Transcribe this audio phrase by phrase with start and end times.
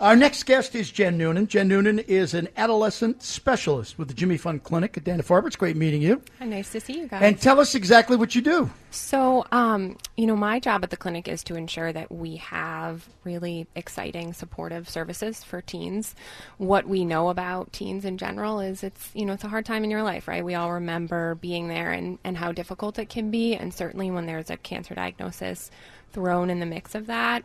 [0.00, 1.46] Our next guest is Jen Noonan.
[1.46, 5.48] Jen Noonan is an adolescent specialist with the Jimmy Fund Clinic at Dana Farber.
[5.48, 6.22] It's great meeting you.
[6.38, 7.20] Hi, nice to see you guys.
[7.20, 8.70] And tell us exactly what you do.
[8.90, 13.10] So, um, you know, my job at the clinic is to ensure that we have
[13.24, 16.14] really exciting, supportive services for teens.
[16.56, 19.84] What we know about teens in general is it's, you know, it's a hard time
[19.84, 20.42] in your life, right?
[20.42, 23.54] We all remember being there and, and how difficult it can be.
[23.54, 25.70] And certainly when there's a cancer diagnosis
[26.10, 27.44] thrown in the mix of that,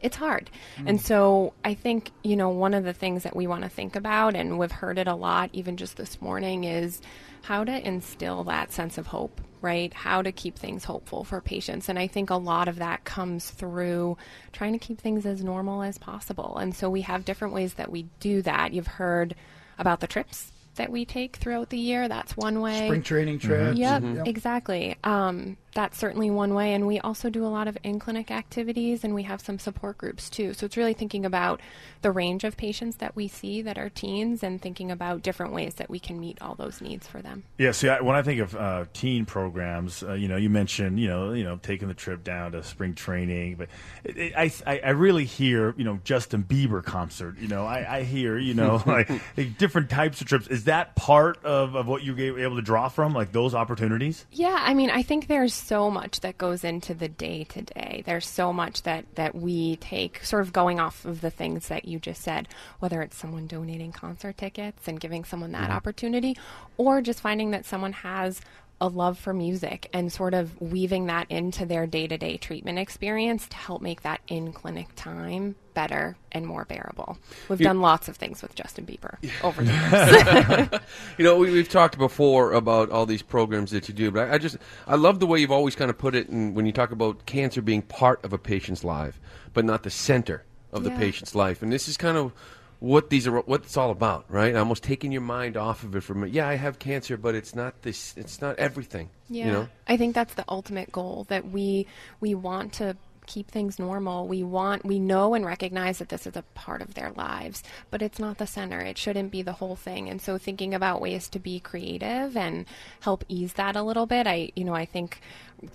[0.00, 0.50] it's hard.
[0.76, 0.88] Mm.
[0.90, 3.96] And so I think, you know, one of the things that we want to think
[3.96, 7.00] about, and we've heard it a lot even just this morning, is
[7.42, 9.92] how to instill that sense of hope, right?
[9.94, 11.88] How to keep things hopeful for patients.
[11.88, 14.16] And I think a lot of that comes through
[14.52, 16.58] trying to keep things as normal as possible.
[16.58, 18.72] And so we have different ways that we do that.
[18.72, 19.34] You've heard
[19.78, 22.08] about the trips that we take throughout the year.
[22.08, 22.86] That's one way.
[22.86, 23.70] Spring training trips.
[23.70, 23.76] Mm-hmm.
[23.76, 24.26] Yep, mm-hmm.
[24.26, 24.96] exactly.
[25.04, 26.74] Um, that's certainly one way.
[26.74, 29.96] And we also do a lot of in clinic activities and we have some support
[29.96, 30.52] groups too.
[30.52, 31.60] So it's really thinking about
[32.02, 35.74] the range of patients that we see that are teens and thinking about different ways
[35.74, 37.44] that we can meet all those needs for them.
[37.58, 40.98] Yeah, see, I, when I think of uh, teen programs, uh, you know, you mentioned,
[40.98, 43.68] you know, you know, taking the trip down to spring training, but
[44.02, 44.32] it, it,
[44.66, 47.38] I, I really hear, you know, Justin Bieber concert.
[47.38, 50.48] You know, I, I hear, you know, like, like, different types of trips.
[50.48, 54.26] Is that part of, of what you were able to draw from, like those opportunities?
[54.32, 58.02] Yeah, I mean, I think there's so much that goes into the day to day.
[58.06, 61.84] There's so much that that we take, sort of going off of the things that
[61.84, 65.72] you just said, whether it's someone donating concert tickets and giving someone that mm-hmm.
[65.72, 66.36] opportunity,
[66.78, 68.40] or just finding that someone has
[68.80, 72.78] a love for music and sort of weaving that into their day to day treatment
[72.78, 77.16] experience to help make that in clinic time better and more bearable.
[77.48, 80.82] We've you, done lots of things with Justin Bieber over the years.
[81.18, 84.34] you know, we, have talked before about all these programs that you do, but I,
[84.34, 84.56] I, just
[84.88, 87.26] I love the way you've always kind of put it in, when you talk about
[87.26, 89.20] cancer being part of a patient's life,
[89.54, 90.98] but not the center of the yeah.
[90.98, 91.62] patient's life.
[91.62, 92.32] And this is kind of
[92.80, 94.56] what these are what it's all about, right?
[94.56, 97.82] Almost taking your mind off of it from yeah, I have cancer, but it's not
[97.82, 99.10] this it's not everything.
[99.28, 99.46] Yeah.
[99.46, 99.68] You know?
[99.86, 101.86] I think that's the ultimate goal that we
[102.20, 102.96] we want to
[103.28, 104.26] keep things normal.
[104.26, 108.02] We want, we know and recognize that this is a part of their lives, but
[108.02, 108.80] it's not the center.
[108.80, 110.08] It shouldn't be the whole thing.
[110.08, 112.64] And so thinking about ways to be creative and
[113.00, 114.26] help ease that a little bit.
[114.26, 115.20] I, you know, I think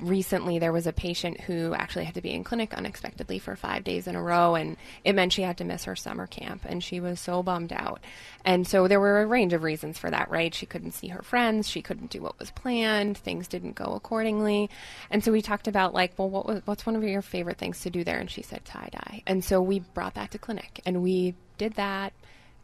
[0.00, 3.82] recently there was a patient who actually had to be in clinic unexpectedly for five
[3.82, 6.84] days in a row and it meant she had to miss her summer camp and
[6.84, 8.00] she was so bummed out.
[8.44, 10.54] And so there were a range of reasons for that right?
[10.54, 14.70] She couldn't see her friends she couldn't do what was planned things didn't go accordingly.
[15.10, 17.80] And so we talked about like well what was, what's one of your favorite things
[17.80, 18.18] to do there?
[18.18, 19.22] And she said tie dye.
[19.26, 22.12] And so we brought that to clinic and we did that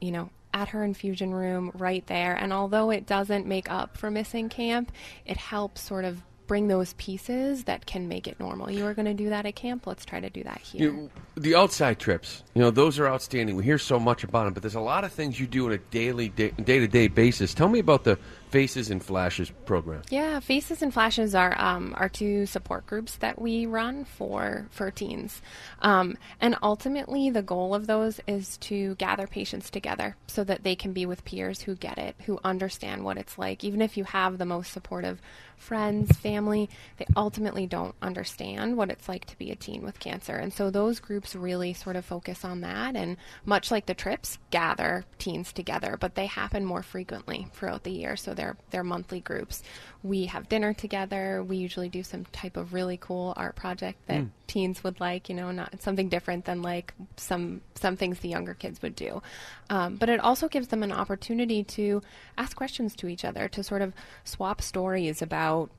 [0.00, 2.34] you know at her infusion room right there.
[2.34, 4.92] And although it doesn't make up for missing camp,
[5.24, 6.22] it helps sort of
[6.52, 8.70] bring those pieces that can make it normal.
[8.70, 9.86] You were going to do that at camp.
[9.86, 10.82] Let's try to do that here.
[10.82, 13.56] You the outside trips, you know, those are outstanding.
[13.56, 15.72] We hear so much about them, but there's a lot of things you do on
[15.72, 17.54] a daily, day to day basis.
[17.54, 18.18] Tell me about the
[18.52, 20.02] Faces and Flashes program.
[20.10, 24.90] Yeah, Faces and Flashes are um, are two support groups that we run for for
[24.90, 25.40] teens,
[25.80, 30.76] um, and ultimately the goal of those is to gather patients together so that they
[30.76, 33.64] can be with peers who get it, who understand what it's like.
[33.64, 35.18] Even if you have the most supportive
[35.56, 40.36] friends, family, they ultimately don't understand what it's like to be a teen with cancer,
[40.36, 44.38] and so those groups really sort of focus on that, and much like the trips,
[44.50, 48.14] gather teens together, but they happen more frequently throughout the year.
[48.14, 49.62] So their their monthly groups.
[50.02, 51.44] We have dinner together.
[51.44, 54.30] We usually do some type of really cool art project that mm.
[54.48, 55.28] teens would like.
[55.28, 59.22] You know, not something different than like some some things the younger kids would do.
[59.70, 62.02] Um, but it also gives them an opportunity to
[62.36, 63.92] ask questions to each other, to sort of
[64.24, 65.70] swap stories about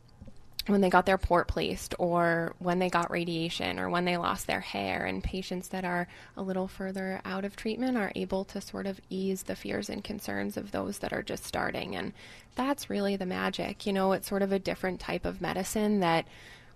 [0.68, 4.48] when they got their port placed or when they got radiation or when they lost
[4.48, 6.08] their hair and patients that are
[6.38, 10.04] a little further out of treatment are able to sort of ease the fears and
[10.04, 12.14] concerns of those that are just starting and
[12.56, 16.26] that's really the magic you know it's sort of a different type of medicine that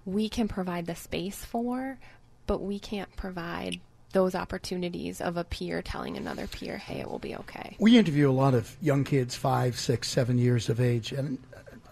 [0.06, 1.98] we can provide the space for
[2.46, 3.80] but we can't provide
[4.14, 7.76] those opportunities of a peer telling another peer, hey, it will be okay.
[7.78, 11.38] We interview a lot of young kids, five, six, seven years of age, and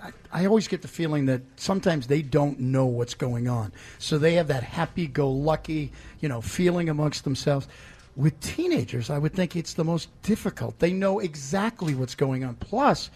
[0.05, 3.71] I, I always get the feeling that sometimes they don't know what's going on.
[3.97, 7.67] So they have that happy go lucky, you know, feeling amongst themselves.
[8.15, 10.79] With teenagers, I would think it's the most difficult.
[10.79, 12.55] They know exactly what's going on.
[12.55, 13.09] Plus,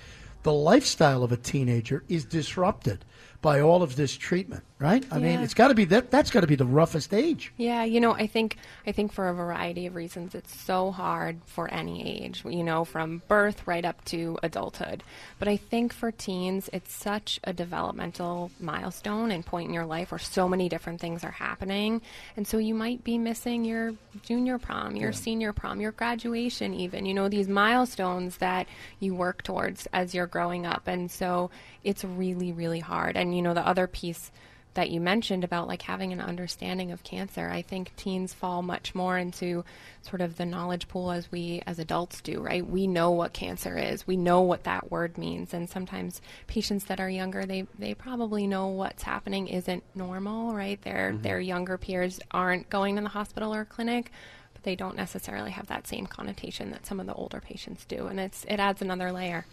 [0.43, 3.05] the lifestyle of a teenager is disrupted
[3.41, 5.05] by all of this treatment, right?
[5.11, 6.11] I mean, it's got to be that.
[6.11, 7.53] That's got to be the roughest age.
[7.55, 11.39] Yeah, you know, I think I think for a variety of reasons it's so hard
[11.45, 15.03] for any age, you know, from birth right up to adulthood.
[15.37, 20.11] But I think for teens it's such a developmental milestone and point in your life
[20.11, 22.01] where so many different things are happening.
[22.35, 23.93] And so you might be missing your
[24.23, 28.67] junior prom, your senior prom, your graduation even, you know, these milestones that
[28.99, 30.87] you work towards as you're growing up.
[30.87, 31.51] And so
[31.85, 33.15] it's really really hard.
[33.15, 34.31] And you know, the other piece
[34.75, 37.49] that you mentioned about like having an understanding of cancer.
[37.49, 39.65] I think teens fall much more into
[40.03, 42.65] sort of the knowledge pool as we as adults do, right?
[42.65, 44.05] We know what cancer is.
[44.05, 45.53] We know what that word means.
[45.53, 50.81] And sometimes patients that are younger, they they probably know what's happening isn't normal, right?
[50.81, 51.23] Their mm-hmm.
[51.23, 54.11] their younger peers aren't going to the hospital or clinic.
[54.53, 58.07] But they don't necessarily have that same connotation that some of the older patients do,
[58.07, 59.45] and it's it adds another layer.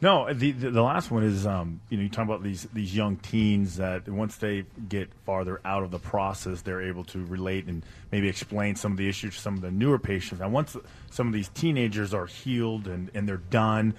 [0.00, 2.94] No, the, the the last one is um, you know you talk about these these
[2.94, 7.66] young teens that once they get farther out of the process, they're able to relate
[7.66, 10.40] and maybe explain some of the issues to some of the newer patients.
[10.40, 10.76] And once
[11.10, 13.94] some of these teenagers are healed and, and they're done,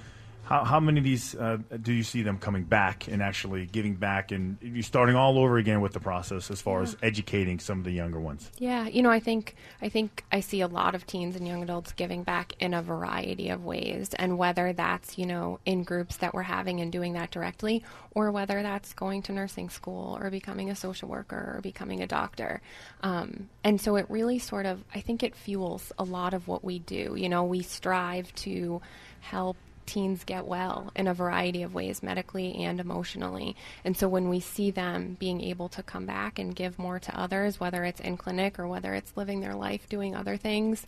[0.50, 3.94] how, how many of these uh, do you see them coming back and actually giving
[3.94, 7.78] back and you starting all over again with the process as far as educating some
[7.78, 8.50] of the younger ones?
[8.58, 11.62] Yeah, you know, I think I think I see a lot of teens and young
[11.62, 16.18] adults giving back in a variety of ways, and whether that's you know in groups
[16.18, 20.32] that we're having and doing that directly, or whether that's going to nursing school or
[20.32, 22.60] becoming a social worker or becoming a doctor,
[23.04, 26.64] um, and so it really sort of I think it fuels a lot of what
[26.64, 27.14] we do.
[27.16, 28.82] You know, we strive to
[29.22, 29.58] help
[29.90, 33.56] teens get well in a variety of ways, medically and emotionally.
[33.84, 37.20] And so when we see them being able to come back and give more to
[37.20, 40.86] others, whether it's in clinic or whether it's living their life doing other things,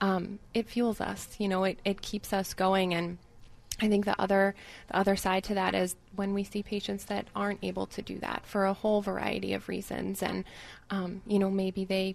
[0.00, 1.28] um, it fuels us.
[1.38, 2.92] You know, it, it keeps us going.
[2.92, 3.18] And
[3.80, 4.54] I think the other
[4.88, 8.18] the other side to that is when we see patients that aren't able to do
[8.18, 10.44] that for a whole variety of reasons, and
[10.90, 12.14] um, you know maybe they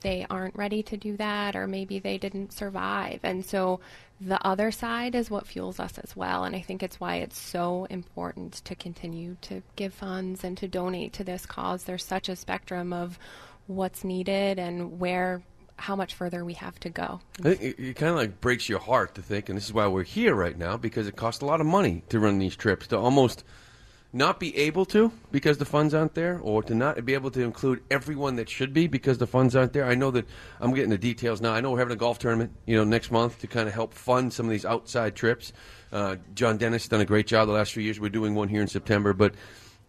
[0.00, 3.80] they aren't ready to do that, or maybe they didn't survive, and so
[4.20, 6.44] the other side is what fuels us as well.
[6.44, 10.66] And I think it's why it's so important to continue to give funds and to
[10.66, 11.84] donate to this cause.
[11.84, 13.18] There's such a spectrum of
[13.68, 15.42] what's needed and where
[15.76, 17.20] how much further we have to go.
[17.38, 19.72] I think it, it kind of like breaks your heart to think, and this is
[19.72, 22.56] why we're here right now because it costs a lot of money to run these
[22.56, 22.88] trips.
[22.88, 23.44] To almost
[24.12, 27.42] not be able to because the funds aren't there, or to not be able to
[27.42, 29.84] include everyone that should be because the funds aren't there.
[29.84, 30.26] I know that
[30.60, 31.52] I'm getting the details now.
[31.52, 33.92] I know we're having a golf tournament, you know, next month to kind of help
[33.92, 35.52] fund some of these outside trips.
[35.92, 38.00] Uh, John Dennis done a great job the last few years.
[38.00, 39.34] We're doing one here in September, but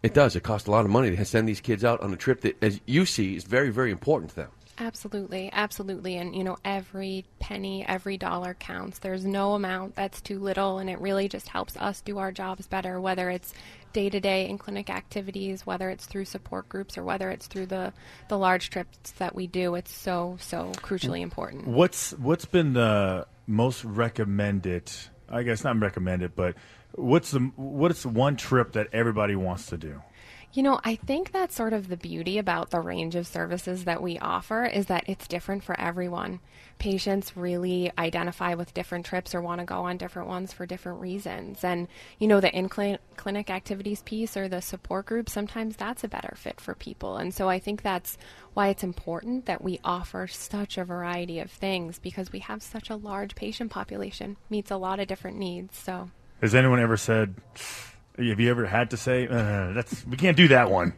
[0.02, 0.36] it does.
[0.36, 2.62] It costs a lot of money to send these kids out on a trip that,
[2.62, 4.50] as you see, is very, very important to them.
[4.80, 6.16] Absolutely, absolutely.
[6.16, 8.98] And, you know, every penny, every dollar counts.
[8.98, 12.66] There's no amount that's too little, and it really just helps us do our jobs
[12.66, 13.52] better, whether it's
[13.92, 17.66] day to day in clinic activities, whether it's through support groups, or whether it's through
[17.66, 17.92] the,
[18.28, 19.74] the large trips that we do.
[19.74, 21.66] It's so, so crucially important.
[21.66, 24.90] What's what's been the most recommended?
[25.28, 26.54] I guess not recommended, but
[26.92, 30.02] what's the what's the one trip that everybody wants to do?
[30.52, 34.02] You know, I think that's sort of the beauty about the range of services that
[34.02, 36.40] we offer is that it's different for everyone.
[36.80, 41.00] Patients really identify with different trips or want to go on different ones for different
[41.00, 41.62] reasons.
[41.62, 41.86] And,
[42.18, 46.34] you know, the in clinic activities piece or the support group, sometimes that's a better
[46.36, 47.16] fit for people.
[47.16, 48.18] And so I think that's
[48.52, 52.90] why it's important that we offer such a variety of things because we have such
[52.90, 55.78] a large patient population, meets a lot of different needs.
[55.78, 56.10] So.
[56.40, 57.36] Has anyone ever said,
[58.18, 60.92] have you ever had to say, uh, that's we can't do that one?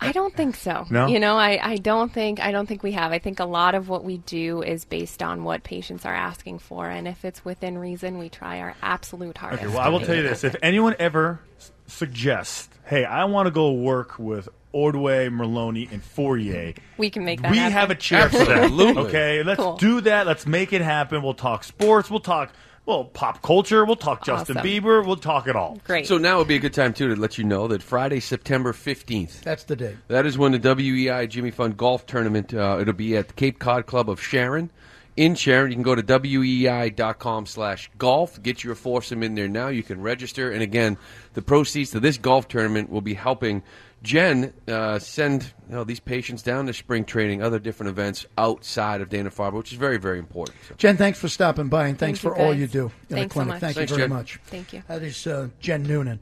[0.00, 0.86] I don't think so.
[0.90, 1.08] No?
[1.08, 3.10] You know, I, I don't think I don't think we have.
[3.10, 6.60] I think a lot of what we do is based on what patients are asking
[6.60, 9.64] for, and if it's within reason, we try our absolute hardest.
[9.64, 13.46] Okay, well, I will tell you this: if anyone ever s- suggests, "Hey, I want
[13.46, 17.72] to go work with Ordway, Merloni, and Fauria," we can make that we happen.
[17.72, 18.50] have a chair for that.
[18.64, 19.02] Absolutely.
[19.02, 19.78] Okay, let's Cool.
[19.78, 20.28] do that.
[20.28, 21.22] Let's make it happen.
[21.24, 22.08] We'll talk sports.
[22.08, 22.52] We'll talk
[22.88, 23.84] well pop culture.
[23.84, 24.68] We'll talk Justin Awesome.
[24.68, 25.06] Bieber.
[25.06, 25.78] We'll talk it all.
[25.84, 26.06] Great.
[26.08, 28.72] So now would be a good time too to let you know that Friday, September
[28.72, 29.96] fifteenth, That's the day.
[30.08, 32.52] That is when the WEEI Jimmy Fund Golf Tournament.
[32.52, 34.70] Uh, it'll be at the Cape Cod Club of Sharon.
[35.16, 38.40] In Sharon, you can go to weei.com slash golf.
[38.40, 39.66] Get your foursome in there now.
[39.66, 40.52] You can register.
[40.52, 40.96] And again,
[41.34, 43.64] the proceeds to this golf tournament will be helping
[44.02, 49.00] Jen uh, send you know, these patients down to spring training, other different events outside
[49.00, 50.56] of Dana Farber, which is very, very important.
[50.68, 50.74] So.
[50.76, 53.40] Jen, thanks for stopping by and thanks Thank for all you do in Thanks the
[53.40, 53.48] so clinic.
[53.48, 53.60] much.
[53.60, 54.16] Thank Thanks, you very Jen.
[54.16, 54.40] much.
[54.44, 54.82] Thank you.
[54.86, 56.20] That is uh, Jen Noonan.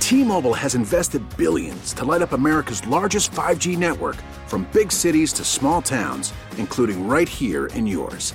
[0.00, 4.16] T-Mobile has invested billions to light up America's largest 5G network
[4.46, 8.34] from big cities to small towns, including right here in yours.